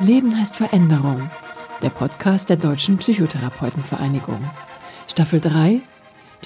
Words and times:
Leben 0.00 0.38
heißt 0.38 0.56
Veränderung. 0.56 1.30
Der 1.82 1.90
Podcast 1.90 2.48
der 2.48 2.56
Deutschen 2.56 2.96
Psychotherapeutenvereinigung. 2.96 4.40
Staffel 5.06 5.40
3. 5.40 5.82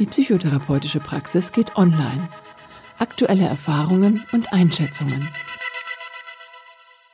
Die 0.01 0.07
psychotherapeutische 0.07 0.99
Praxis 0.99 1.53
geht 1.53 1.77
online. 1.77 2.29
Aktuelle 2.99 3.47
Erfahrungen 3.47 4.25
und 4.33 4.53
Einschätzungen. 4.53 5.29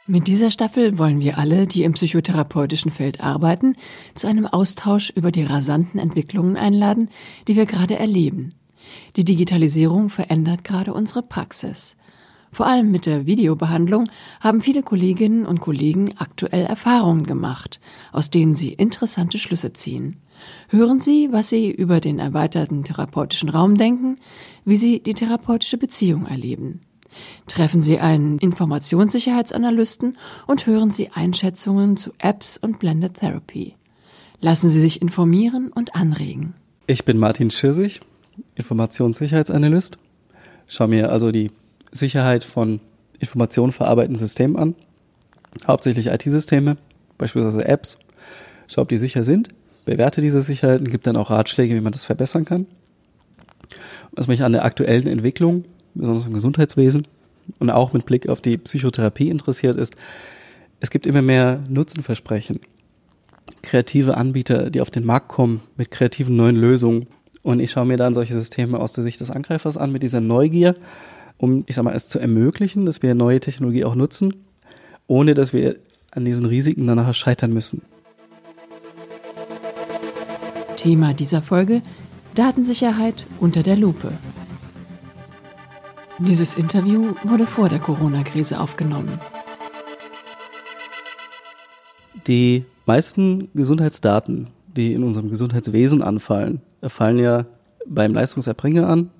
Mit 0.06 0.28
dieser 0.28 0.50
Staffel 0.50 0.98
wollen 0.98 1.20
wir 1.20 1.36
alle, 1.36 1.66
die 1.66 1.84
im 1.84 1.92
psychotherapeutischen 1.92 2.90
Feld 2.90 3.20
arbeiten, 3.20 3.76
zu 4.14 4.26
einem 4.26 4.46
Austausch 4.46 5.10
über 5.10 5.32
die 5.32 5.44
rasanten 5.44 6.00
Entwicklungen 6.00 6.56
einladen, 6.56 7.10
die 7.48 7.56
wir 7.56 7.66
gerade 7.66 7.98
erleben. 7.98 8.54
Die 9.16 9.26
Digitalisierung 9.26 10.08
verändert 10.08 10.64
gerade 10.64 10.94
unsere 10.94 11.20
Praxis. 11.20 11.98
Vor 12.52 12.66
allem 12.66 12.90
mit 12.90 13.06
der 13.06 13.26
Videobehandlung 13.26 14.08
haben 14.40 14.60
viele 14.60 14.82
Kolleginnen 14.82 15.46
und 15.46 15.60
Kollegen 15.60 16.14
aktuell 16.18 16.66
Erfahrungen 16.66 17.24
gemacht, 17.24 17.80
aus 18.12 18.30
denen 18.30 18.54
sie 18.54 18.72
interessante 18.72 19.38
Schlüsse 19.38 19.72
ziehen. 19.72 20.16
Hören 20.68 21.00
Sie, 21.00 21.28
was 21.32 21.50
Sie 21.50 21.70
über 21.70 22.00
den 22.00 22.18
erweiterten 22.18 22.82
therapeutischen 22.82 23.50
Raum 23.50 23.76
denken, 23.76 24.16
wie 24.64 24.76
Sie 24.76 25.00
die 25.02 25.14
therapeutische 25.14 25.76
Beziehung 25.76 26.26
erleben. 26.26 26.80
Treffen 27.46 27.82
Sie 27.82 27.98
einen 27.98 28.38
Informationssicherheitsanalysten 28.38 30.16
und 30.46 30.66
hören 30.66 30.90
Sie 30.90 31.10
Einschätzungen 31.10 31.96
zu 31.96 32.12
Apps 32.18 32.56
und 32.56 32.78
Blended 32.78 33.14
Therapy. 33.14 33.74
Lassen 34.40 34.70
Sie 34.70 34.80
sich 34.80 35.02
informieren 35.02 35.70
und 35.72 35.94
anregen. 35.94 36.54
Ich 36.86 37.04
bin 37.04 37.18
Martin 37.18 37.50
Schirsig, 37.50 38.00
Informationssicherheitsanalyst. 38.54 39.98
Schau 40.66 40.86
mir 40.86 41.10
also 41.10 41.30
die 41.32 41.50
Sicherheit 41.90 42.44
von 42.44 42.80
Informationen 43.18 43.72
verarbeitenden 43.72 44.18
Systemen 44.18 44.56
an, 44.56 44.74
hauptsächlich 45.66 46.06
IT-Systeme, 46.06 46.76
beispielsweise 47.18 47.66
Apps. 47.66 47.98
Schau, 48.66 48.82
ob 48.82 48.88
die 48.88 48.98
sicher 48.98 49.22
sind, 49.22 49.48
bewerte 49.84 50.20
diese 50.20 50.42
Sicherheiten, 50.42 50.88
gibt 50.88 51.06
dann 51.06 51.16
auch 51.16 51.30
Ratschläge, 51.30 51.74
wie 51.74 51.80
man 51.80 51.92
das 51.92 52.04
verbessern 52.04 52.44
kann. 52.44 52.66
Was 54.12 54.26
mich 54.26 54.42
an 54.42 54.52
der 54.52 54.64
aktuellen 54.64 55.06
Entwicklung, 55.06 55.64
besonders 55.94 56.26
im 56.26 56.34
Gesundheitswesen 56.34 57.06
und 57.58 57.70
auch 57.70 57.92
mit 57.92 58.06
Blick 58.06 58.28
auf 58.28 58.40
die 58.40 58.56
Psychotherapie 58.56 59.28
interessiert, 59.28 59.76
ist, 59.76 59.96
es 60.80 60.90
gibt 60.90 61.06
immer 61.06 61.22
mehr 61.22 61.62
Nutzenversprechen. 61.68 62.60
Kreative 63.62 64.16
Anbieter, 64.16 64.70
die 64.70 64.80
auf 64.80 64.90
den 64.90 65.04
Markt 65.04 65.28
kommen 65.28 65.62
mit 65.76 65.90
kreativen 65.90 66.36
neuen 66.36 66.56
Lösungen. 66.56 67.06
Und 67.42 67.60
ich 67.60 67.70
schaue 67.70 67.86
mir 67.86 67.96
dann 67.96 68.14
solche 68.14 68.34
Systeme 68.34 68.78
aus 68.78 68.92
der 68.92 69.04
Sicht 69.04 69.20
des 69.20 69.30
Angreifers 69.30 69.76
an 69.76 69.92
mit 69.92 70.02
dieser 70.02 70.20
Neugier 70.20 70.76
um, 71.40 71.64
ich 71.66 71.74
sag 71.74 71.84
mal, 71.84 71.94
es 71.94 72.08
zu 72.08 72.18
ermöglichen, 72.18 72.84
dass 72.84 73.02
wir 73.02 73.14
neue 73.14 73.40
Technologie 73.40 73.84
auch 73.84 73.94
nutzen, 73.94 74.34
ohne 75.06 75.34
dass 75.34 75.52
wir 75.52 75.76
an 76.10 76.24
diesen 76.24 76.44
Risiken 76.44 76.86
danach 76.86 77.14
scheitern 77.14 77.52
müssen. 77.52 77.82
Thema 80.76 81.14
dieser 81.14 81.40
Folge 81.40 81.82
Datensicherheit 82.34 83.26
unter 83.38 83.62
der 83.62 83.76
Lupe. 83.76 84.12
Dieses 86.18 86.54
Interview 86.54 87.14
wurde 87.24 87.46
vor 87.46 87.68
der 87.70 87.78
Corona-Krise 87.78 88.60
aufgenommen. 88.60 89.18
Die 92.26 92.64
meisten 92.84 93.48
Gesundheitsdaten, 93.54 94.50
die 94.76 94.92
in 94.92 95.02
unserem 95.02 95.30
Gesundheitswesen 95.30 96.02
anfallen, 96.02 96.60
fallen 96.82 97.18
ja 97.18 97.46
beim 97.86 98.12
Leistungserbringer 98.12 98.86
an, 98.86 99.10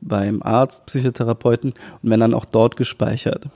beim 0.00 0.42
Arzt, 0.42 0.86
Psychotherapeuten 0.86 1.74
und 2.02 2.10
werden 2.10 2.20
dann 2.20 2.34
auch 2.34 2.44
dort 2.44 2.76
gespeichert 2.76 3.48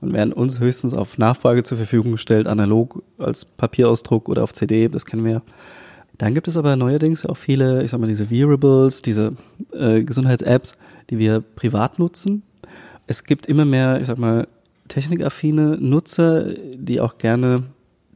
und 0.00 0.12
werden 0.12 0.32
uns 0.32 0.60
höchstens 0.60 0.94
auf 0.94 1.18
Nachfrage 1.18 1.62
zur 1.62 1.78
Verfügung 1.78 2.12
gestellt, 2.12 2.46
analog 2.46 3.02
als 3.18 3.44
Papierausdruck 3.44 4.28
oder 4.28 4.42
auf 4.42 4.52
CD, 4.52 4.88
das 4.88 5.06
kennen 5.06 5.24
wir. 5.24 5.42
Dann 6.18 6.34
gibt 6.34 6.48
es 6.48 6.56
aber 6.56 6.76
neuerdings 6.76 7.26
auch 7.26 7.36
viele, 7.36 7.82
ich 7.82 7.90
sag 7.90 8.00
mal, 8.00 8.06
diese 8.06 8.30
Wearables, 8.30 9.02
diese 9.02 9.36
äh, 9.72 10.02
Gesundheits-Apps, 10.02 10.76
die 11.10 11.18
wir 11.18 11.40
privat 11.40 11.98
nutzen. 11.98 12.42
Es 13.06 13.24
gibt 13.24 13.46
immer 13.46 13.64
mehr, 13.64 14.00
ich 14.00 14.06
sag 14.06 14.18
mal, 14.18 14.46
technikaffine 14.88 15.76
Nutzer, 15.78 16.54
die 16.74 17.00
auch 17.00 17.18
gerne 17.18 17.64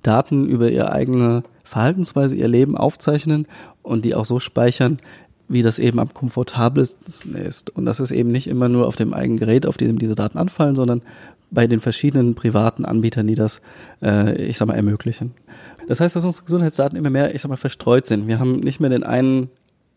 Daten 0.03 0.47
über 0.47 0.71
ihre 0.71 0.93
eigene 0.93 1.43
Verhaltensweise, 1.63 2.37
ihr 2.37 2.49
Leben 2.49 2.77
aufzeichnen 2.77 3.47
und 3.83 4.05
die 4.05 4.15
auch 4.15 4.25
so 4.25 4.41
speichern, 4.41 4.97
wie 5.51 5.63
das 5.63 5.81
eben 5.81 5.99
am 5.99 6.15
komfortabelsten 6.15 7.35
ist. 7.35 7.71
Und 7.71 7.85
das 7.85 7.99
ist 7.99 8.13
eben 8.13 8.31
nicht 8.31 8.47
immer 8.47 8.69
nur 8.69 8.87
auf 8.87 8.95
dem 8.95 9.13
eigenen 9.13 9.39
Gerät, 9.39 9.67
auf 9.67 9.77
dem 9.77 9.99
diese 9.99 10.15
Daten 10.15 10.39
anfallen, 10.39 10.77
sondern 10.77 11.03
bei 11.51 11.67
den 11.67 11.81
verschiedenen 11.81 12.37
privaten 12.37 12.85
Anbietern, 12.85 13.27
die 13.27 13.35
das, 13.35 13.61
äh, 14.01 14.41
ich 14.41 14.57
sag 14.57 14.69
mal, 14.69 14.75
ermöglichen. 14.75 15.33
Das 15.89 16.01
heißt, 16.01 16.15
dass 16.15 16.25
unsere 16.25 16.45
Gesundheitsdaten 16.45 16.97
immer 16.97 17.11
mehr, 17.11 17.35
ich 17.35 17.43
sag 17.43 17.49
mal, 17.49 17.57
verstreut 17.57 18.07
sind. 18.07 18.29
Wir 18.29 18.39
haben 18.39 18.61
nicht 18.61 18.79
mehr 18.79 18.91
den 18.91 19.03
einen 19.03 19.49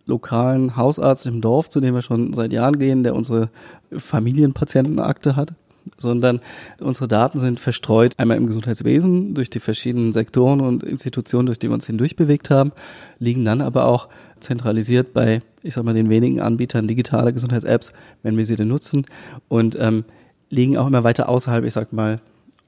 lokalen 0.08 0.76
Hausarzt 0.76 1.28
im 1.28 1.40
Dorf, 1.40 1.70
zu 1.70 1.80
dem 1.80 1.94
wir 1.94 2.02
schon 2.02 2.34
seit 2.34 2.52
Jahren 2.52 2.80
gehen, 2.80 3.04
der 3.04 3.16
unsere 3.16 3.50
Familienpatientenakte 3.96 5.36
hat, 5.36 5.54
sondern 5.98 6.40
unsere 6.80 7.08
Daten 7.08 7.40
sind 7.40 7.60
verstreut 7.60 8.14
einmal 8.18 8.38
im 8.38 8.48
Gesundheitswesen 8.48 9.34
durch 9.34 9.50
die 9.50 9.60
verschiedenen 9.60 10.14
Sektoren 10.14 10.62
und 10.62 10.84
Institutionen, 10.84 11.46
durch 11.46 11.60
die 11.60 11.70
wir 11.70 11.74
uns 11.74 11.88
hindurch 11.88 12.16
bewegt 12.16 12.50
haben, 12.50 12.72
liegen 13.20 13.46
dann 13.46 13.62
aber 13.62 13.86
auch 13.86 14.10
zentralisiert 14.40 15.14
bei, 15.14 15.42
ich 15.62 15.74
sag 15.74 15.84
mal, 15.84 15.94
den 15.94 16.10
wenigen 16.10 16.42
Anbietern 16.42 16.88
digitaler 16.88 17.32
Gesundheits-Apps, 17.32 17.94
wenn 18.22 18.38
wir 18.38 18.46
sie 18.46 18.56
denn 18.56 18.68
nutzen 18.68 19.06
und 19.48 19.78
ähm, 19.80 20.06
liegen 20.50 20.78
auch 20.78 20.88
immer 20.88 21.04
weiter 21.04 21.30
außerhalb, 21.30 21.66
ich 21.66 21.74
sag 21.74 21.94
mal, 21.94 22.20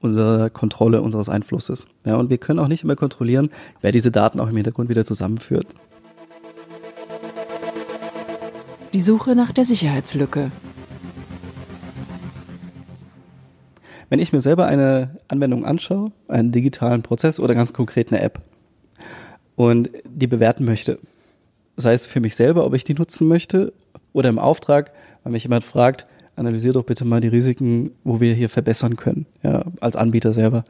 unserer 0.02 0.50
Kontrolle, 0.50 1.02
unseres 1.02 1.30
Einflusses. 1.30 1.88
Ja, 2.06 2.18
und 2.18 2.30
wir 2.30 2.38
können 2.38 2.59
auch 2.59 2.68
nicht 2.68 2.84
immer 2.84 2.96
kontrollieren, 2.96 3.50
wer 3.82 3.92
diese 3.92 4.12
Daten 4.12 4.40
auch 4.40 4.50
im 4.50 4.56
Hintergrund 4.56 4.90
wieder 4.90 5.06
zusammenführt. 5.06 5.68
Die 8.94 9.02
Suche 9.02 9.36
nach 9.36 9.52
der 9.52 9.66
Sicherheitslücke. 9.66 10.52
Wenn 14.09 14.19
ich 14.19 14.33
mir 14.33 14.41
selber 14.41 14.66
eine 14.66 15.17
Anwendung 15.27 15.66
anschaue, 15.66 16.11
einen 16.27 16.51
digitalen 16.51 17.01
Prozess 17.01 17.39
oder 17.39 17.55
ganz 17.55 17.73
konkret 17.73 18.11
eine 18.11 18.21
App 18.21 18.41
und 19.55 19.89
die 20.05 20.27
bewerten 20.27 20.66
möchte, 20.66 20.99
sei 21.77 21.93
es 21.93 22.05
für 22.05 22.19
mich 22.19 22.35
selber, 22.35 22.66
ob 22.66 22.73
ich 22.73 22.83
die 22.83 22.93
nutzen 22.93 23.27
möchte 23.27 23.73
oder 24.13 24.29
im 24.29 24.39
Auftrag, 24.39 24.91
wenn 25.23 25.33
mich 25.33 25.43
jemand 25.43 25.63
fragt, 25.63 26.05
analysier 26.35 26.73
doch 26.73 26.83
bitte 26.83 27.05
mal 27.05 27.21
die 27.21 27.27
Risiken, 27.27 27.91
wo 28.03 28.19
wir 28.19 28.33
hier 28.33 28.49
verbessern 28.49 28.95
können, 28.95 29.25
ja, 29.43 29.63
als 29.79 29.95
Anbieter 29.95 30.33
selber. 30.33 30.66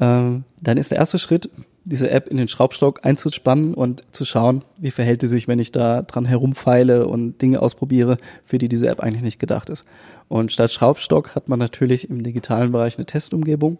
Ähm, 0.00 0.44
dann 0.60 0.76
ist 0.78 0.90
der 0.90 0.98
erste 0.98 1.18
Schritt, 1.18 1.50
diese 1.88 2.10
App 2.10 2.28
in 2.28 2.36
den 2.36 2.48
Schraubstock 2.48 3.04
einzuspannen 3.04 3.74
und 3.74 4.02
zu 4.12 4.24
schauen, 4.24 4.62
wie 4.76 4.90
verhält 4.90 5.22
sie 5.22 5.28
sich, 5.28 5.48
wenn 5.48 5.58
ich 5.58 5.72
da 5.72 6.02
dran 6.02 6.24
herumfeile 6.26 7.06
und 7.06 7.40
Dinge 7.40 7.62
ausprobiere, 7.62 8.18
für 8.44 8.58
die 8.58 8.68
diese 8.68 8.88
App 8.88 9.00
eigentlich 9.00 9.22
nicht 9.22 9.38
gedacht 9.38 9.70
ist. 9.70 9.84
Und 10.28 10.52
statt 10.52 10.70
Schraubstock 10.70 11.34
hat 11.34 11.48
man 11.48 11.58
natürlich 11.58 12.10
im 12.10 12.22
digitalen 12.22 12.72
Bereich 12.72 12.98
eine 12.98 13.06
Testumgebung, 13.06 13.78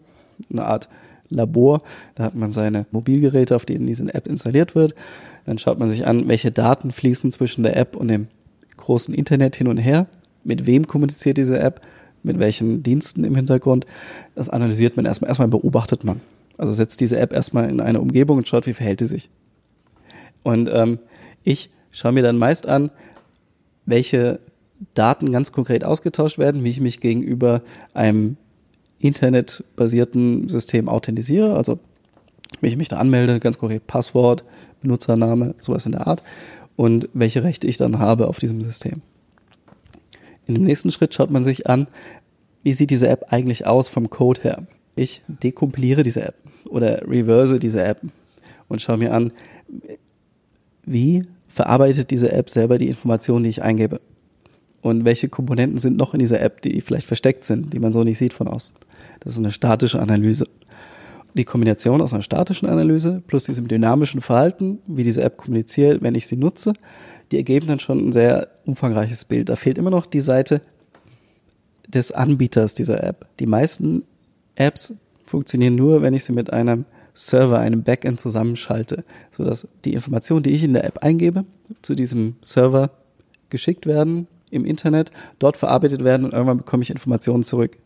eine 0.51 0.65
Art 0.65 0.89
Labor. 1.29 1.83
Da 2.15 2.23
hat 2.23 2.35
man 2.35 2.51
seine 2.51 2.87
Mobilgeräte, 2.91 3.55
auf 3.55 3.65
denen 3.65 3.85
diese 3.85 4.11
App 4.13 4.27
installiert 4.27 4.73
wird. 4.73 4.95
Dann 5.45 5.59
schaut 5.59 5.77
man 5.77 5.87
sich 5.87 6.07
an, 6.07 6.27
welche 6.27 6.51
Daten 6.51 6.91
fließen 6.91 7.31
zwischen 7.31 7.63
der 7.63 7.77
App 7.77 7.95
und 7.95 8.07
dem 8.07 8.27
großen 8.77 9.13
Internet 9.13 9.55
hin 9.55 9.67
und 9.67 9.77
her. 9.77 10.07
Mit 10.43 10.65
wem 10.65 10.87
kommuniziert 10.87 11.37
diese 11.37 11.59
App? 11.59 11.81
Mit 12.23 12.39
welchen 12.39 12.81
Diensten 12.81 13.23
im 13.23 13.35
Hintergrund? 13.35 13.85
Das 14.35 14.49
analysiert 14.49 14.97
man 14.97 15.05
erstmal. 15.05 15.29
Erstmal 15.29 15.47
beobachtet 15.47 16.03
man. 16.03 16.21
Also 16.59 16.73
setzt 16.73 16.99
diese 16.99 17.17
App 17.17 17.31
erstmal 17.31 17.69
in 17.69 17.79
eine 17.79 18.01
Umgebung 18.01 18.37
und 18.37 18.47
schaut, 18.47 18.67
wie 18.67 18.73
verhält 18.73 18.99
sie 18.99 19.07
sich. 19.07 19.29
Und 20.43 20.69
ähm, 20.71 20.99
ich 21.43 21.69
schaue 21.89 22.11
mir 22.11 22.21
dann 22.21 22.37
meist 22.37 22.67
an, 22.67 22.91
welche 23.85 24.41
Daten 24.93 25.31
ganz 25.31 25.53
konkret 25.53 25.85
ausgetauscht 25.85 26.37
werden, 26.37 26.65
wie 26.65 26.69
ich 26.69 26.81
mich 26.81 26.99
gegenüber 26.99 27.61
einem 27.93 28.35
internetbasierten 28.99 30.49
System 30.49 30.89
authentisiere, 30.89 31.55
also 31.55 31.79
wie 32.59 32.67
ich 32.67 32.75
mich 32.75 32.89
da 32.89 32.97
anmelde, 32.97 33.39
ganz 33.39 33.57
konkret 33.57 33.87
Passwort, 33.87 34.43
Benutzername, 34.81 35.55
sowas 35.59 35.85
in 35.85 35.93
der 35.93 36.07
Art 36.07 36.23
und 36.75 37.07
welche 37.13 37.45
Rechte 37.45 37.67
ich 37.67 37.77
dann 37.77 37.99
habe 37.99 38.27
auf 38.27 38.37
diesem 38.37 38.61
System. 38.61 39.01
In 40.45 40.55
dem 40.55 40.65
nächsten 40.65 40.91
Schritt 40.91 41.13
schaut 41.13 41.31
man 41.31 41.45
sich 41.45 41.67
an, 41.67 41.87
wie 42.63 42.73
sieht 42.73 42.89
diese 42.89 43.07
App 43.07 43.27
eigentlich 43.29 43.65
aus 43.65 43.87
vom 43.87 44.09
Code 44.09 44.41
her. 44.41 44.67
Ich 44.99 45.21
dekompiliere 45.29 46.03
diese 46.03 46.23
App 46.23 46.35
oder 46.67 47.07
reverse 47.07 47.57
diese 47.57 47.81
App 47.81 48.01
und 48.67 48.81
schaue 48.81 48.97
mir 48.97 49.13
an, 49.13 49.31
wie 50.85 51.23
verarbeitet 51.47 52.11
diese 52.11 52.33
App 52.33 52.49
selber 52.49 52.77
die 52.77 52.89
Informationen, 52.89 53.45
die 53.45 53.49
ich 53.49 53.63
eingebe. 53.63 54.01
Und 54.81 55.05
welche 55.05 55.29
Komponenten 55.29 55.77
sind 55.77 55.95
noch 55.95 56.13
in 56.13 56.19
dieser 56.19 56.41
App, 56.41 56.61
die 56.61 56.81
vielleicht 56.81 57.07
versteckt 57.07 57.45
sind, 57.45 57.71
die 57.71 57.79
man 57.79 57.93
so 57.93 58.03
nicht 58.03 58.17
sieht 58.17 58.33
von 58.33 58.49
außen. 58.49 58.75
Das 59.21 59.33
ist 59.33 59.39
eine 59.39 59.51
statische 59.51 60.01
Analyse. 60.01 60.49
Die 61.33 61.45
Kombination 61.45 62.01
aus 62.01 62.13
einer 62.13 62.21
statischen 62.21 62.67
Analyse 62.67 63.23
plus 63.25 63.45
diesem 63.45 63.69
dynamischen 63.69 64.19
Verhalten, 64.19 64.79
wie 64.85 65.03
diese 65.03 65.23
App 65.23 65.37
kommuniziert, 65.37 66.01
wenn 66.01 66.15
ich 66.15 66.27
sie 66.27 66.35
nutze, 66.35 66.73
die 67.31 67.37
ergeben 67.37 67.67
dann 67.67 67.79
schon 67.79 68.09
ein 68.09 68.11
sehr 68.11 68.49
umfangreiches 68.65 69.23
Bild. 69.23 69.47
Da 69.47 69.55
fehlt 69.55 69.77
immer 69.77 69.91
noch 69.91 70.05
die 70.05 70.19
Seite 70.19 70.61
des 71.87 72.11
Anbieters 72.11 72.73
dieser 72.73 73.01
App. 73.01 73.27
Die 73.39 73.47
meisten 73.47 74.03
Apps 74.59 74.93
funktionieren 75.25 75.75
nur, 75.75 76.01
wenn 76.01 76.13
ich 76.13 76.23
sie 76.23 76.33
mit 76.33 76.53
einem 76.53 76.85
Server, 77.13 77.59
einem 77.59 77.83
Backend 77.83 78.19
zusammenschalte, 78.19 79.03
sodass 79.31 79.67
die 79.83 79.93
Informationen, 79.93 80.43
die 80.43 80.51
ich 80.51 80.63
in 80.63 80.73
der 80.73 80.83
App 80.83 80.99
eingebe, 80.99 81.45
zu 81.81 81.95
diesem 81.95 82.35
Server 82.41 82.91
geschickt 83.49 83.85
werden 83.85 84.27
im 84.51 84.65
Internet, 84.65 85.11
dort 85.37 85.57
verarbeitet 85.57 86.03
werden 86.03 86.25
und 86.25 86.33
irgendwann 86.33 86.57
bekomme 86.57 86.83
ich 86.83 86.89
Informationen 86.89 87.43
zurück. 87.43 87.77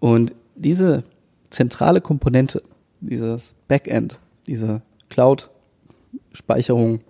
Und 0.00 0.34
diese 0.54 1.04
zentrale 1.50 2.00
Komponente, 2.00 2.62
dieses 3.00 3.54
Backend, 3.68 4.18
diese 4.46 4.82
Cloud-Speicherung, 5.08 7.00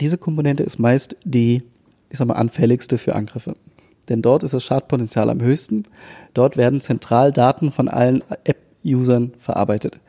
diese 0.00 0.18
Komponente 0.18 0.62
ist 0.62 0.78
meist 0.78 1.16
die, 1.24 1.62
ich 2.10 2.18
sag 2.18 2.28
mal, 2.28 2.34
anfälligste 2.34 2.98
für 2.98 3.14
Angriffe. 3.14 3.54
Denn 4.08 4.22
dort 4.22 4.42
ist 4.42 4.54
das 4.54 4.64
Schadpotenzial 4.64 5.30
am 5.30 5.40
höchsten. 5.40 5.84
Dort 6.34 6.56
werden 6.56 6.80
zentral 6.80 7.32
Daten 7.32 7.70
von 7.70 7.88
allen 7.88 8.22
App-Usern 8.44 9.32
verarbeitet. 9.38 10.00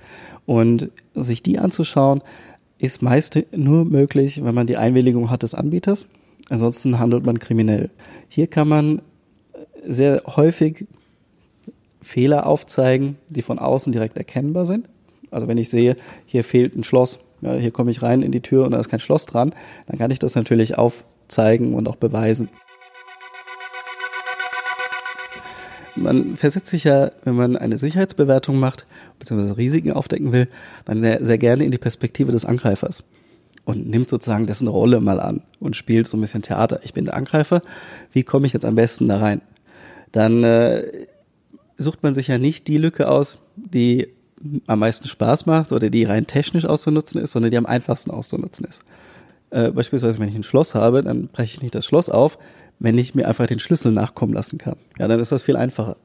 Und 0.46 0.92
sich 1.16 1.44
die 1.44 1.60
anzuschauen, 1.60 2.22
ist 2.78 3.02
meist 3.02 3.40
nur 3.52 3.86
möglich, 3.86 4.44
wenn 4.44 4.56
man 4.56 4.68
die 4.68 4.78
Einwilligung 4.78 5.30
hat 5.30 5.44
des 5.44 5.56
Anbieters. 5.56 6.08
Ansonsten 6.50 7.00
handelt 7.00 7.26
man 7.26 7.40
kriminell. 7.40 7.90
Hier 8.30 8.48
kann 8.48 8.68
man 8.68 9.02
sehr 9.86 10.22
häufig 10.26 10.86
Fehler 12.02 12.46
aufzeigen, 12.46 13.18
die 13.30 13.42
von 13.42 13.60
außen 13.60 13.92
direkt 13.92 14.18
erkennbar 14.18 14.66
sind. 14.66 14.88
Also 15.32 15.48
wenn 15.48 15.58
ich 15.58 15.70
sehe, 15.70 15.98
hier 16.26 16.44
fehlt 16.44 16.76
ein 16.76 16.84
Schloss, 16.84 17.20
ja, 17.42 17.54
hier 17.54 17.72
komme 17.72 17.92
ich 17.92 18.02
rein 18.02 18.22
in 18.22 18.32
die 18.32 18.42
Tür 18.42 18.66
und 18.66 18.72
da 18.72 18.80
ist 18.80 18.90
kein 18.90 19.00
Schloss 19.00 19.26
dran, 19.26 19.54
dann 19.88 19.98
kann 19.98 20.12
ich 20.12 20.20
das 20.20 20.36
natürlich 20.36 20.78
aufzeigen 20.78 21.74
und 21.74 21.88
auch 21.88 21.98
beweisen. 21.98 22.50
Man 25.98 26.36
versetzt 26.36 26.68
sich 26.68 26.84
ja, 26.84 27.12
wenn 27.24 27.36
man 27.36 27.58
eine 27.58 27.78
Sicherheitsbewertung 27.78 28.60
macht, 28.60 28.86
beziehungsweise 29.20 29.58
Risiken 29.58 29.92
aufdecken 29.92 30.32
will, 30.32 30.48
dann 30.86 31.02
sehr, 31.02 31.24
sehr 31.26 31.38
gerne 31.38 31.66
in 31.66 31.72
die 31.72 31.78
Perspektive 31.78 32.32
des 32.32 32.46
Angreifers 32.46 33.04
und 33.66 33.90
nimmt 33.90 34.10
sozusagen 34.10 34.48
dessen 34.48 34.68
Rolle 34.68 35.02
mal 35.02 35.20
an 35.20 35.42
und 35.60 35.76
spielt 35.76 36.08
so 36.08 36.16
ein 36.16 36.22
bisschen 36.22 36.42
Theater. 36.42 36.80
Ich 36.84 36.94
bin 36.94 37.06
der 37.06 37.16
Angreifer, 37.16 37.62
wie 38.14 38.24
komme 38.24 38.48
ich 38.48 38.54
jetzt 38.54 38.66
am 38.66 38.76
besten 38.76 39.08
da 39.08 39.18
rein? 39.18 39.42
Dann 40.12 40.44
äh, 40.44 41.06
sucht 41.78 42.02
man 42.04 42.14
sich 42.14 42.28
ja 42.28 42.38
nicht 42.38 42.68
die 42.68 42.78
Lücke 42.78 43.10
aus, 43.10 43.40
die 43.56 44.08
am 44.68 44.80
meisten 44.80 45.08
Spaß 45.08 45.48
macht 45.48 45.72
oder 45.72 45.90
die 45.90 46.04
rein 46.04 46.28
technisch 46.28 46.66
auszunutzen 46.66 47.22
ist, 47.22 47.32
sondern 47.32 47.52
die 47.52 47.58
am 47.58 47.66
einfachsten 47.66 48.12
auszunutzen 48.12 48.66
ist. 48.66 48.84
Äh, 49.50 49.72
beispielsweise, 49.72 50.20
wenn 50.20 50.30
ich 50.30 50.36
ein 50.36 50.44
Schloss 50.44 50.76
habe, 50.76 51.04
dann 51.04 51.28
breche 51.28 51.56
ich 51.56 51.62
nicht 51.62 51.76
das 51.76 51.86
Schloss 51.86 52.10
auf, 52.10 52.38
wenn 52.80 52.98
ich 52.98 53.16
mir 53.16 53.28
einfach 53.28 53.48
den 53.48 53.60
Schlüssel 53.60 53.92
nachkommen 53.92 54.34
lassen 54.34 54.58
kann. 54.58 54.76
Ja, 55.00 55.08
dann 55.08 55.20
ist 55.20 55.32
das 55.32 55.44
viel 55.44 55.56
einfacher. 55.56 55.98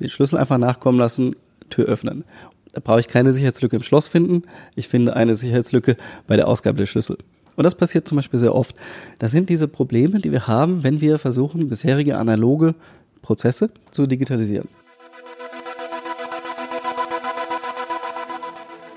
Den 0.00 0.10
Schlüssel 0.10 0.38
einfach 0.38 0.58
nachkommen 0.58 0.98
lassen, 0.98 1.34
Tür 1.70 1.86
öffnen. 1.86 2.24
Da 2.72 2.80
brauche 2.80 3.00
ich 3.00 3.08
keine 3.08 3.32
Sicherheitslücke 3.32 3.76
im 3.76 3.82
Schloss 3.82 4.06
finden. 4.06 4.42
Ich 4.74 4.88
finde 4.88 5.16
eine 5.16 5.34
Sicherheitslücke 5.34 5.96
bei 6.26 6.36
der 6.36 6.48
Ausgabe 6.48 6.78
der 6.78 6.86
Schlüssel. 6.86 7.18
Und 7.56 7.64
das 7.64 7.74
passiert 7.74 8.06
zum 8.06 8.16
Beispiel 8.16 8.38
sehr 8.38 8.54
oft. 8.54 8.76
Das 9.18 9.32
sind 9.32 9.48
diese 9.48 9.68
Probleme, 9.68 10.20
die 10.20 10.32
wir 10.32 10.46
haben, 10.46 10.82
wenn 10.82 11.00
wir 11.00 11.18
versuchen, 11.18 11.68
bisherige 11.68 12.16
analoge 12.16 12.74
Prozesse 13.22 13.70
zu 13.90 14.06
digitalisieren. 14.06 14.68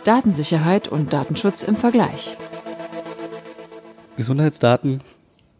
Datensicherheit 0.03 0.87
und 0.89 1.13
Datenschutz 1.13 1.63
im 1.63 1.75
Vergleich. 1.75 2.37
Gesundheitsdaten 4.17 5.01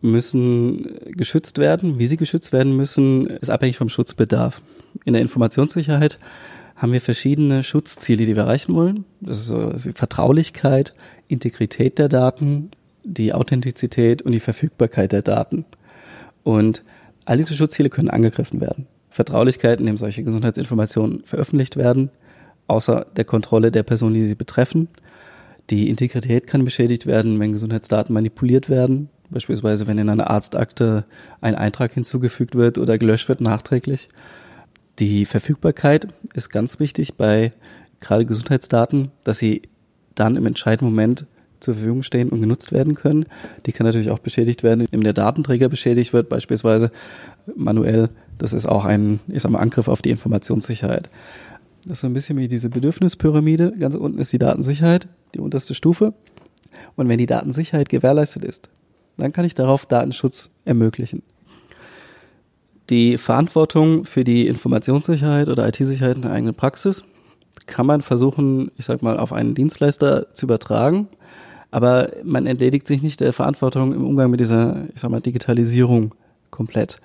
müssen 0.04 1.00
geschützt 1.08 1.58
werden. 1.58 1.98
Wie 1.98 2.08
sie 2.08 2.18
geschützt 2.18 2.54
werden 2.54 2.76
müssen, 2.76 3.28
ist 3.28 3.50
abhängig 3.50 3.78
vom 3.78 3.90
Schutzbedarf. 3.90 4.62
In 5.06 5.14
der 5.14 5.22
Informationssicherheit 5.22 6.20
haben 6.76 6.92
wir 6.92 7.02
verschiedene 7.02 7.64
Schutzziele, 7.64 8.26
die 8.26 8.36
wir 8.36 8.44
erreichen 8.44 8.76
wollen. 8.76 9.06
Das 9.22 9.50
ist 9.50 9.98
Vertraulichkeit, 9.98 10.94
Integrität 11.28 11.98
der 11.98 12.10
Daten, 12.10 12.72
die 13.04 13.34
Authentizität 13.34 14.22
und 14.22 14.34
die 14.34 14.40
Verfügbarkeit 14.40 15.14
der 15.14 15.22
Daten. 15.22 15.66
Und 16.44 16.84
all 17.26 17.38
diese 17.38 17.56
Schutzziele 17.56 17.90
können 17.90 18.10
angegriffen 18.10 18.60
werden. 18.60 18.88
Vertraulichkeit, 19.10 19.80
indem 19.80 19.96
solche 19.96 20.24
Gesundheitsinformationen 20.24 21.24
veröffentlicht 21.24 21.78
werden, 21.78 22.10
außer 22.68 23.06
der 23.16 23.26
Kontrolle 23.26 23.72
der 23.72 23.84
Personen, 23.84 24.16
die 24.16 24.26
sie 24.26 24.36
betreffen. 24.36 24.90
Die 25.70 25.88
Integrität 25.88 26.48
kann 26.48 26.66
beschädigt 26.66 27.06
werden, 27.06 27.40
wenn 27.40 27.54
Gesundheitsdaten 27.54 28.14
manipuliert 28.14 28.70
werden, 28.70 29.10
beispielsweise 29.34 29.88
wenn 29.88 29.98
in 29.98 30.10
einer 30.10 30.30
Arztakte 30.30 31.06
ein 31.42 31.56
Eintrag 31.56 31.94
hinzugefügt 31.94 32.56
wird 32.56 32.78
oder 32.78 32.98
gelöscht 32.98 33.30
wird 33.30 33.42
nachträglich. 33.42 34.10
Die 35.00 35.26
Verfügbarkeit 35.26 36.08
ist 36.34 36.50
ganz 36.50 36.80
wichtig 36.80 37.16
bei 37.16 37.52
gerade 38.00 38.26
Gesundheitsdaten, 38.26 39.12
dass 39.24 39.40
sie 39.40 39.64
dann 40.16 40.36
im 40.36 40.46
entscheidenden 40.46 40.94
Moment 40.94 41.26
zur 41.60 41.74
Verfügung 41.76 42.04
stehen 42.04 42.30
und 42.30 42.42
genutzt 42.42 42.72
werden 42.72 42.94
können. 42.94 43.26
Die 43.66 43.72
kann 43.72 43.86
natürlich 43.86 44.12
auch 44.12 44.20
beschädigt 44.20 44.64
werden, 44.64 44.82
indem 44.82 45.04
der 45.04 45.14
Datenträger 45.14 45.70
beschädigt 45.70 46.14
wird, 46.14 46.30
beispielsweise 46.30 46.92
manuell. 47.56 48.10
Das 48.38 48.54
ist 48.54 48.66
auch 48.66 48.86
ein, 48.86 49.22
ich 49.28 49.42
sag 49.42 49.54
Angriff 49.56 49.88
auf 49.88 50.02
die 50.02 50.10
Informationssicherheit. 50.10 51.10
Das 51.86 51.98
ist 51.98 52.02
so 52.02 52.08
ein 52.08 52.14
bisschen 52.14 52.38
wie 52.38 52.48
diese 52.48 52.70
Bedürfnispyramide. 52.70 53.74
Ganz 53.80 53.96
unten 53.96 54.20
ist 54.20 54.32
die 54.32 54.40
Datensicherheit, 54.40 55.08
die 55.34 55.40
unterste 55.40 55.74
Stufe. 55.74 56.14
Und 56.96 57.10
wenn 57.10 57.18
die 57.18 57.26
Datensicherheit 57.26 57.90
gewährleistet 57.90 58.44
ist, 58.44 58.70
dann 59.18 59.32
kann 59.32 59.46
ich 59.46 59.56
darauf 59.56 59.86
Datenschutz 59.86 60.52
ermöglichen. 60.66 61.24
Die 62.90 63.18
Verantwortung 63.18 64.06
für 64.06 64.24
die 64.24 64.48
Informationssicherheit 64.48 65.50
oder 65.50 65.68
IT-Sicherheit 65.68 66.16
in 66.16 66.22
der 66.24 66.32
eigenen 66.32 66.56
Praxis 66.56 67.06
kann 67.66 67.86
man 67.86 68.02
versuchen, 68.02 68.72
ich 68.78 68.86
sag 68.86 69.02
mal, 69.02 69.18
auf 69.18 69.32
einen 69.32 69.56
Dienstleister 69.56 70.34
zu 70.34 70.46
übertragen. 70.46 71.08
Aber 71.72 72.12
man 72.24 72.46
entledigt 72.46 72.88
sich 72.88 73.02
nicht 73.02 73.20
der 73.20 73.34
Verantwortung 73.34 73.94
im 73.94 74.06
Umgang 74.06 74.30
mit 74.30 74.40
dieser, 74.40 74.86
ich 74.94 75.00
sag 75.00 75.10
mal, 75.10 75.22
Digitalisierung 75.22 76.14
komplett. 76.52 77.00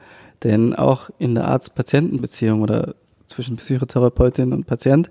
Denn 0.44 0.74
auch 0.74 1.10
in 1.18 1.34
der 1.34 1.46
Arzt-Patienten-Beziehung 1.46 2.62
oder 2.62 2.94
zwischen 3.26 3.56
Psychotherapeutin 3.56 4.52
und 4.52 4.66
Patient 4.66 5.10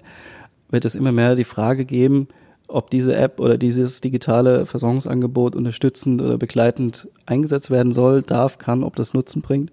wird 0.70 0.86
es 0.86 0.96
immer 0.96 1.12
mehr 1.12 1.36
die 1.36 1.44
Frage 1.44 1.86
geben, 1.86 2.28
ob 2.68 2.90
diese 2.90 3.16
App 3.16 3.40
oder 3.40 3.58
dieses 3.58 4.02
digitale 4.02 4.66
Versorgungsangebot 4.66 5.56
unterstützend 5.56 6.22
oder 6.22 6.38
begleitend 6.38 7.08
eingesetzt 7.26 7.72
werden 7.72 7.94
soll, 7.94 8.22
darf, 8.22 8.58
kann, 8.58 8.84
ob 8.84 8.96
das 8.96 9.14
Nutzen 9.14 9.42
bringt. 9.42 9.72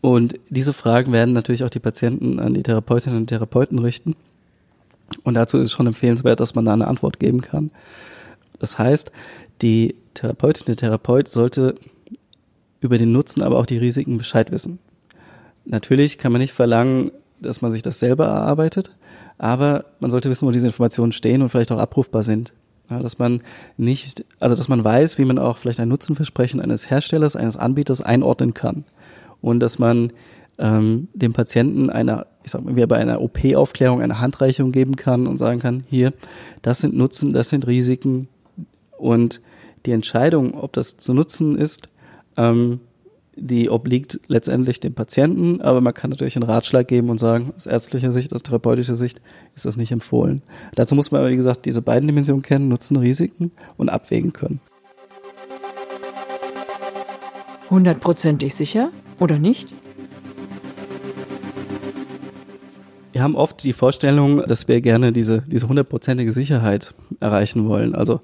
Und 0.00 0.34
diese 0.50 0.72
Fragen 0.72 1.12
werden 1.12 1.32
natürlich 1.32 1.64
auch 1.64 1.70
die 1.70 1.80
Patienten 1.80 2.38
an 2.38 2.54
die 2.54 2.62
Therapeutinnen 2.62 3.18
und 3.18 3.26
Therapeuten 3.28 3.78
richten. 3.78 4.16
Und 5.22 5.34
dazu 5.34 5.58
ist 5.58 5.68
es 5.68 5.72
schon 5.72 5.86
empfehlenswert, 5.86 6.40
dass 6.40 6.54
man 6.54 6.64
da 6.64 6.72
eine 6.72 6.88
Antwort 6.88 7.20
geben 7.20 7.40
kann. 7.40 7.70
Das 8.58 8.78
heißt, 8.78 9.12
die 9.62 9.94
Therapeutin, 10.14 10.66
der 10.66 10.76
Therapeut 10.76 11.28
sollte 11.28 11.76
über 12.80 12.98
den 12.98 13.12
Nutzen, 13.12 13.42
aber 13.42 13.58
auch 13.58 13.66
die 13.66 13.78
Risiken 13.78 14.18
Bescheid 14.18 14.50
wissen. 14.50 14.78
Natürlich 15.64 16.18
kann 16.18 16.32
man 16.32 16.40
nicht 16.40 16.52
verlangen, 16.52 17.10
dass 17.40 17.62
man 17.62 17.70
sich 17.70 17.82
das 17.82 17.98
selber 17.98 18.26
erarbeitet, 18.26 18.90
aber 19.38 19.84
man 20.00 20.10
sollte 20.10 20.30
wissen, 20.30 20.46
wo 20.46 20.52
diese 20.52 20.66
Informationen 20.66 21.12
stehen 21.12 21.42
und 21.42 21.48
vielleicht 21.48 21.72
auch 21.72 21.78
abrufbar 21.78 22.22
sind. 22.22 22.52
Ja, 22.90 23.00
dass 23.00 23.18
man 23.18 23.40
nicht, 23.78 24.24
also 24.40 24.54
dass 24.54 24.68
man 24.68 24.84
weiß, 24.84 25.18
wie 25.18 25.24
man 25.24 25.38
auch 25.38 25.56
vielleicht 25.56 25.80
ein 25.80 25.88
Nutzenversprechen 25.88 26.60
eines 26.60 26.90
Herstellers, 26.90 27.34
eines 27.34 27.56
Anbieters 27.56 28.02
einordnen 28.02 28.52
kann. 28.52 28.84
Und 29.40 29.60
dass 29.60 29.78
man 29.78 30.12
ähm, 30.58 31.08
dem 31.14 31.32
Patienten 31.32 31.90
eine, 31.90 32.26
ich 32.44 32.50
sag 32.50 32.64
mal, 32.64 32.76
wie 32.76 32.86
bei 32.86 32.96
einer 32.96 33.22
OP-Aufklärung 33.22 34.02
eine 34.02 34.20
Handreichung 34.20 34.70
geben 34.70 34.96
kann 34.96 35.26
und 35.26 35.38
sagen 35.38 35.60
kann, 35.60 35.84
hier, 35.88 36.12
das 36.62 36.80
sind 36.80 36.94
Nutzen, 36.94 37.32
das 37.32 37.48
sind 37.48 37.66
Risiken 37.66 38.28
und 38.98 39.40
die 39.86 39.92
Entscheidung, 39.92 40.54
ob 40.54 40.72
das 40.72 40.98
zu 40.98 41.14
nutzen 41.14 41.56
ist, 41.56 41.88
ähm, 42.36 42.80
die 43.36 43.70
obliegt 43.70 44.20
letztendlich 44.28 44.80
dem 44.80 44.94
Patienten, 44.94 45.60
aber 45.60 45.80
man 45.80 45.94
kann 45.94 46.10
natürlich 46.10 46.36
einen 46.36 46.44
Ratschlag 46.44 46.88
geben 46.88 47.10
und 47.10 47.18
sagen, 47.18 47.52
aus 47.56 47.66
ärztlicher 47.66 48.12
Sicht, 48.12 48.34
aus 48.34 48.42
therapeutischer 48.42 48.96
Sicht 48.96 49.20
ist 49.54 49.64
das 49.64 49.76
nicht 49.76 49.92
empfohlen. 49.92 50.42
Dazu 50.74 50.94
muss 50.94 51.10
man 51.10 51.20
aber, 51.20 51.30
wie 51.30 51.36
gesagt, 51.36 51.66
diese 51.66 51.82
beiden 51.82 52.06
Dimensionen 52.06 52.42
kennen, 52.42 52.68
Nutzen, 52.68 52.96
Risiken 52.96 53.52
und 53.76 53.88
abwägen 53.88 54.32
können. 54.32 54.60
Hundertprozentig 57.70 58.54
sicher 58.54 58.90
oder 59.18 59.38
nicht? 59.38 59.74
Wir 63.12 63.22
haben 63.22 63.36
oft 63.36 63.62
die 63.62 63.72
Vorstellung, 63.72 64.42
dass 64.46 64.66
wir 64.66 64.80
gerne 64.80 65.12
diese, 65.12 65.42
diese 65.46 65.68
hundertprozentige 65.68 66.32
Sicherheit 66.32 66.94
erreichen 67.20 67.68
wollen. 67.68 67.94
Also 67.94 68.20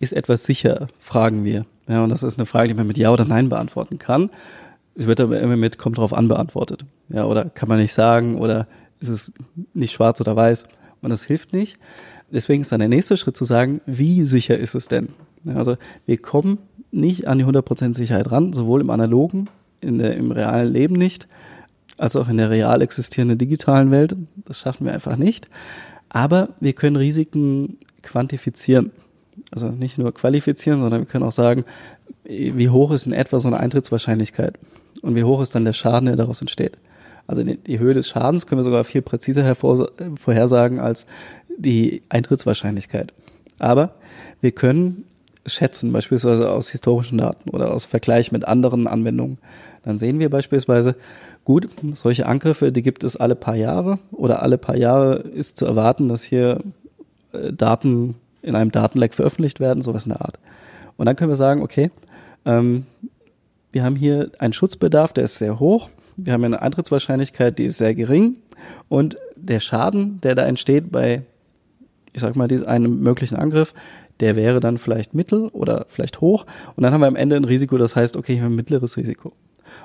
ist 0.00 0.14
etwas 0.14 0.44
sicher, 0.44 0.88
fragen 0.98 1.44
wir. 1.44 1.66
Ja, 1.88 2.02
und 2.02 2.10
das 2.10 2.22
ist 2.22 2.38
eine 2.38 2.46
Frage, 2.46 2.68
die 2.68 2.74
man 2.74 2.86
mit 2.86 2.96
Ja 2.96 3.12
oder 3.12 3.24
Nein 3.24 3.48
beantworten 3.48 3.98
kann. 3.98 4.30
Sie 4.94 5.06
wird 5.06 5.20
aber 5.20 5.40
immer 5.40 5.56
mit 5.56 5.78
kommt 5.78 5.98
drauf 5.98 6.12
an 6.12 6.28
beantwortet. 6.28 6.84
Ja, 7.08 7.24
oder 7.24 7.46
kann 7.50 7.68
man 7.68 7.78
nicht 7.78 7.92
sagen 7.92 8.38
oder 8.38 8.66
ist 9.00 9.08
es 9.08 9.32
nicht 9.74 9.92
schwarz 9.92 10.20
oder 10.20 10.36
weiß 10.36 10.66
und 11.02 11.10
das 11.10 11.24
hilft 11.24 11.52
nicht. 11.52 11.78
Deswegen 12.30 12.62
ist 12.62 12.72
dann 12.72 12.80
der 12.80 12.88
nächste 12.88 13.16
Schritt 13.16 13.36
zu 13.36 13.44
sagen, 13.44 13.80
wie 13.86 14.24
sicher 14.24 14.58
ist 14.58 14.74
es 14.74 14.88
denn? 14.88 15.10
Ja, 15.44 15.56
also 15.56 15.76
wir 16.06 16.16
kommen 16.18 16.58
nicht 16.90 17.28
an 17.28 17.38
die 17.38 17.44
100% 17.44 17.94
Sicherheit 17.94 18.30
ran, 18.30 18.52
sowohl 18.52 18.80
im 18.80 18.90
analogen, 18.90 19.48
in 19.80 19.98
der, 19.98 20.16
im 20.16 20.30
realen 20.30 20.72
Leben 20.72 20.94
nicht, 20.94 21.28
als 21.98 22.16
auch 22.16 22.28
in 22.28 22.38
der 22.38 22.50
real 22.50 22.82
existierenden 22.82 23.38
digitalen 23.38 23.90
Welt. 23.90 24.16
Das 24.46 24.60
schaffen 24.60 24.86
wir 24.86 24.94
einfach 24.94 25.16
nicht. 25.16 25.48
Aber 26.08 26.50
wir 26.60 26.72
können 26.72 26.96
Risiken 26.96 27.78
quantifizieren. 28.02 28.92
Also 29.50 29.68
nicht 29.68 29.98
nur 29.98 30.12
qualifizieren, 30.12 30.80
sondern 30.80 31.00
wir 31.00 31.06
können 31.06 31.24
auch 31.24 31.32
sagen, 31.32 31.64
wie 32.24 32.68
hoch 32.68 32.90
ist 32.90 33.06
in 33.06 33.12
etwa 33.12 33.38
so 33.38 33.48
eine 33.48 33.60
Eintrittswahrscheinlichkeit 33.60 34.58
und 35.02 35.14
wie 35.14 35.24
hoch 35.24 35.40
ist 35.40 35.54
dann 35.54 35.64
der 35.64 35.72
Schaden, 35.72 36.06
der 36.06 36.16
daraus 36.16 36.40
entsteht. 36.40 36.78
Also 37.26 37.42
die 37.42 37.78
Höhe 37.78 37.94
des 37.94 38.08
Schadens 38.08 38.46
können 38.46 38.58
wir 38.58 38.64
sogar 38.64 38.84
viel 38.84 39.02
präziser 39.02 39.54
vorhersagen 39.54 40.78
als 40.78 41.06
die 41.56 42.02
Eintrittswahrscheinlichkeit. 42.08 43.12
Aber 43.58 43.94
wir 44.40 44.52
können 44.52 45.04
schätzen, 45.46 45.92
beispielsweise 45.92 46.50
aus 46.50 46.70
historischen 46.70 47.18
Daten 47.18 47.50
oder 47.50 47.72
aus 47.72 47.84
Vergleich 47.84 48.32
mit 48.32 48.46
anderen 48.46 48.86
Anwendungen. 48.86 49.38
Dann 49.82 49.98
sehen 49.98 50.18
wir 50.18 50.30
beispielsweise, 50.30 50.96
gut, 51.44 51.68
solche 51.92 52.26
Angriffe, 52.26 52.72
die 52.72 52.82
gibt 52.82 53.04
es 53.04 53.16
alle 53.16 53.34
paar 53.34 53.56
Jahre 53.56 53.98
oder 54.12 54.42
alle 54.42 54.56
paar 54.56 54.76
Jahre 54.76 55.16
ist 55.16 55.58
zu 55.58 55.66
erwarten, 55.66 56.08
dass 56.08 56.22
hier 56.22 56.60
äh, 57.32 57.52
Daten 57.52 58.16
in 58.44 58.54
einem 58.54 58.70
Datenleck 58.70 59.14
veröffentlicht 59.14 59.58
werden, 59.58 59.82
sowas 59.82 60.06
in 60.06 60.12
der 60.12 60.22
Art. 60.22 60.38
Und 60.96 61.06
dann 61.06 61.16
können 61.16 61.30
wir 61.30 61.36
sagen, 61.36 61.62
okay, 61.62 61.90
ähm, 62.44 62.86
wir 63.72 63.82
haben 63.82 63.96
hier 63.96 64.30
einen 64.38 64.52
Schutzbedarf, 64.52 65.12
der 65.12 65.24
ist 65.24 65.38
sehr 65.38 65.58
hoch. 65.58 65.90
Wir 66.16 66.32
haben 66.32 66.44
eine 66.44 66.62
Eintrittswahrscheinlichkeit, 66.62 67.58
die 67.58 67.64
ist 67.64 67.78
sehr 67.78 67.94
gering. 67.94 68.36
Und 68.88 69.16
der 69.34 69.60
Schaden, 69.60 70.20
der 70.20 70.34
da 70.34 70.44
entsteht 70.44 70.92
bei, 70.92 71.22
ich 72.12 72.20
sag 72.20 72.36
mal, 72.36 72.48
einem 72.66 73.00
möglichen 73.00 73.36
Angriff, 73.36 73.74
der 74.20 74.36
wäre 74.36 74.60
dann 74.60 74.78
vielleicht 74.78 75.14
mittel 75.14 75.48
oder 75.48 75.86
vielleicht 75.88 76.20
hoch. 76.20 76.46
Und 76.76 76.84
dann 76.84 76.92
haben 76.92 77.00
wir 77.00 77.08
am 77.08 77.16
Ende 77.16 77.36
ein 77.36 77.44
Risiko, 77.44 77.76
das 77.78 77.96
heißt, 77.96 78.16
okay, 78.16 78.34
ich 78.34 78.40
habe 78.40 78.52
ein 78.52 78.56
mittleres 78.56 78.96
Risiko. 78.96 79.32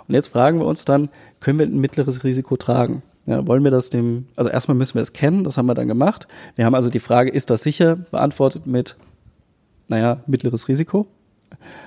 Und 0.07 0.15
jetzt 0.15 0.27
fragen 0.27 0.59
wir 0.59 0.65
uns 0.65 0.85
dann, 0.85 1.09
können 1.39 1.59
wir 1.59 1.65
ein 1.65 1.79
mittleres 1.79 2.23
Risiko 2.23 2.57
tragen? 2.57 3.03
Ja, 3.25 3.45
wollen 3.47 3.63
wir 3.63 3.71
das 3.71 3.89
dem, 3.89 4.25
also 4.35 4.49
erstmal 4.49 4.75
müssen 4.75 4.95
wir 4.95 5.01
es 5.01 5.13
kennen, 5.13 5.43
das 5.43 5.57
haben 5.57 5.67
wir 5.67 5.75
dann 5.75 5.87
gemacht. 5.87 6.27
Wir 6.55 6.65
haben 6.65 6.75
also 6.75 6.89
die 6.89 6.99
Frage, 6.99 7.29
ist 7.29 7.49
das 7.49 7.61
sicher, 7.61 7.95
beantwortet 7.95 8.65
mit, 8.65 8.95
naja, 9.87 10.21
mittleres 10.25 10.67
Risiko. 10.67 11.07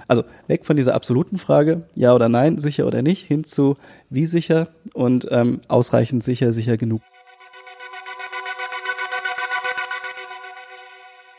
Also 0.08 0.24
weg 0.46 0.64
von 0.64 0.76
dieser 0.76 0.94
absoluten 0.94 1.38
Frage, 1.38 1.82
ja 1.94 2.14
oder 2.14 2.28
nein, 2.28 2.58
sicher 2.58 2.86
oder 2.86 3.02
nicht, 3.02 3.26
hin 3.26 3.44
zu 3.44 3.76
wie 4.10 4.26
sicher 4.26 4.68
und 4.92 5.26
ähm, 5.30 5.60
ausreichend 5.68 6.22
sicher, 6.22 6.52
sicher 6.52 6.76
genug. 6.76 7.00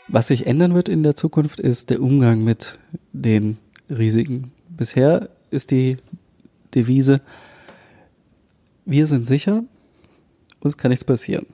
Was 0.07 0.27
sich 0.27 0.45
ändern 0.45 0.75
wird 0.75 0.89
in 0.89 1.03
der 1.03 1.15
Zukunft, 1.15 1.59
ist 1.59 1.89
der 1.89 2.01
Umgang 2.01 2.43
mit 2.43 2.77
den 3.13 3.57
Risiken. 3.89 4.51
Bisher 4.69 5.29
ist 5.49 5.71
die 5.71 5.97
Devise, 6.75 7.21
wir 8.85 9.07
sind 9.07 9.25
sicher, 9.25 9.63
uns 10.59 10.77
kann 10.77 10.89
nichts 10.89 11.05
passieren. 11.05 11.45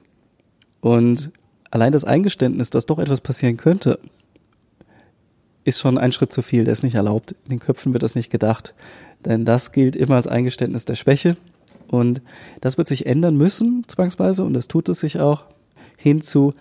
Und 0.82 1.32
allein 1.72 1.92
das 1.92 2.06
Eingeständnis, 2.06 2.70
dass 2.70 2.86
doch 2.86 3.00
etwas 3.00 3.22
passieren 3.22 3.58
könnte, 3.58 4.00
ist 5.64 5.80
schon 5.80 5.98
ein 5.98 6.12
Schritt 6.12 6.34
zu 6.34 6.42
viel, 6.42 6.64
der 6.64 6.74
ist 6.74 6.84
nicht 6.84 6.96
erlaubt. 6.96 7.36
In 7.44 7.50
den 7.50 7.60
Köpfen 7.60 7.94
wird 7.94 8.04
das 8.04 8.16
nicht 8.16 8.32
gedacht. 8.32 8.74
Denn 9.26 9.46
das 9.46 9.72
gilt 9.72 9.96
immer 9.96 10.16
als 10.16 10.28
Eingeständnis 10.28 10.86
der 10.86 10.96
Schwäche. 10.96 11.36
Und 11.88 12.22
das 12.62 12.78
wird 12.78 12.88
sich 12.88 13.06
ändern 13.06 13.36
müssen, 13.36 13.84
zwangsweise, 13.88 14.44
und 14.44 14.54
das 14.54 14.68
tut 14.68 14.90
es 14.90 15.00
sich 15.00 15.20
auch, 15.20 15.46
hinzu, 15.98 16.54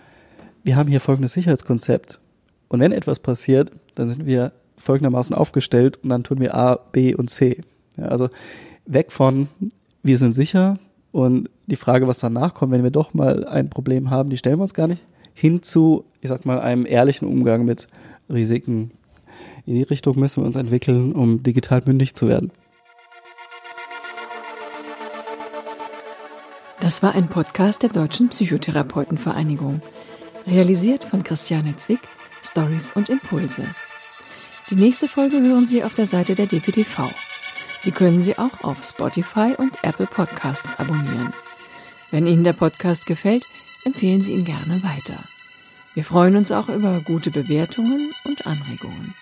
wir 0.63 0.75
haben 0.75 0.89
hier 0.89 0.99
folgendes 0.99 1.33
Sicherheitskonzept. 1.33 2.19
Und 2.67 2.79
wenn 2.79 2.91
etwas 2.91 3.19
passiert, 3.19 3.71
dann 3.95 4.09
sind 4.09 4.25
wir 4.25 4.51
folgendermaßen 4.77 5.35
aufgestellt 5.35 5.97
und 6.03 6.09
dann 6.09 6.23
tun 6.23 6.39
wir 6.39 6.55
A, 6.55 6.75
B 6.75 7.13
und 7.15 7.29
C. 7.29 7.61
Ja, 7.99 8.07
also 8.07 8.29
weg 8.85 9.11
von, 9.11 9.47
wir 10.03 10.17
sind 10.17 10.33
sicher 10.33 10.77
und 11.11 11.49
die 11.67 11.75
Frage, 11.75 12.07
was 12.07 12.19
danach 12.19 12.53
kommt, 12.53 12.71
wenn 12.71 12.83
wir 12.83 12.91
doch 12.91 13.13
mal 13.13 13.45
ein 13.47 13.69
Problem 13.69 14.09
haben, 14.09 14.29
die 14.29 14.37
stellen 14.37 14.57
wir 14.57 14.63
uns 14.63 14.73
gar 14.73 14.87
nicht, 14.87 15.03
hin 15.33 15.63
zu, 15.63 16.05
ich 16.21 16.29
sag 16.29 16.45
mal, 16.45 16.59
einem 16.59 16.85
ehrlichen 16.85 17.27
Umgang 17.27 17.65
mit 17.65 17.87
Risiken. 18.29 18.91
In 19.65 19.75
die 19.75 19.83
Richtung 19.83 20.19
müssen 20.19 20.41
wir 20.41 20.45
uns 20.45 20.55
entwickeln, 20.55 21.13
um 21.13 21.43
digital 21.43 21.81
mündig 21.85 22.15
zu 22.15 22.27
werden. 22.27 22.51
Das 26.81 27.03
war 27.03 27.13
ein 27.13 27.27
Podcast 27.27 27.83
der 27.83 27.89
Deutschen 27.89 28.29
Psychotherapeutenvereinigung. 28.29 29.81
Realisiert 30.47 31.03
von 31.03 31.23
Christiane 31.23 31.75
Zwick, 31.75 31.99
Stories 32.41 32.93
und 32.95 33.09
Impulse. 33.09 33.63
Die 34.69 34.75
nächste 34.75 35.07
Folge 35.07 35.41
hören 35.41 35.67
Sie 35.67 35.83
auf 35.83 35.93
der 35.93 36.07
Seite 36.07 36.35
der 36.35 36.47
DPTV. 36.47 37.09
Sie 37.81 37.91
können 37.91 38.21
sie 38.21 38.37
auch 38.37 38.63
auf 38.63 38.83
Spotify 38.83 39.55
und 39.57 39.83
Apple 39.83 40.07
Podcasts 40.07 40.79
abonnieren. 40.79 41.33
Wenn 42.11 42.27
Ihnen 42.27 42.43
der 42.43 42.53
Podcast 42.53 43.05
gefällt, 43.05 43.45
empfehlen 43.85 44.21
Sie 44.21 44.33
ihn 44.33 44.45
gerne 44.45 44.83
weiter. 44.83 45.23
Wir 45.93 46.03
freuen 46.03 46.35
uns 46.35 46.51
auch 46.51 46.67
über 46.69 47.01
gute 47.01 47.29
Bewertungen 47.31 48.11
und 48.25 48.45
Anregungen. 48.47 49.13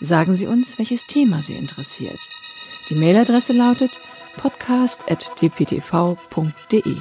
Sagen 0.00 0.34
Sie 0.34 0.46
uns, 0.46 0.78
welches 0.78 1.06
Thema 1.06 1.42
Sie 1.42 1.54
interessiert. 1.54 2.18
Die 2.90 2.96
Mailadresse 2.96 3.52
lautet 3.52 3.92
podcast.dptv.de. 4.36 6.96